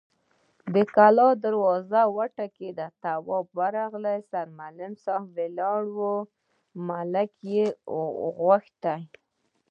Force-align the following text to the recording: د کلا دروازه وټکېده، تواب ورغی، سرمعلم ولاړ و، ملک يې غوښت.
د 0.73 0.75
کلا 0.95 1.27
دروازه 1.45 2.01
وټکېده، 2.17 2.87
تواب 3.03 3.45
ورغی، 3.59 4.19
سرمعلم 4.31 4.93
ولاړ 5.35 5.81
و، 5.97 6.01
ملک 6.87 7.31
يې 7.53 7.65
غوښت. 8.43 8.83